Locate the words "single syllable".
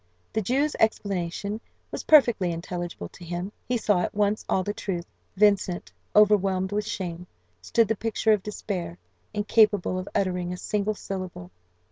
10.57-11.51